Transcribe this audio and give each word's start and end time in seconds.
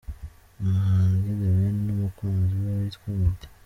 Umuhanzi 0.59 1.27
The 1.39 1.47
Ben 1.55 1.75
n’umukunzi 1.85 2.53
we 2.63 2.71
witwa 2.79 3.07
Midi. 3.19 3.47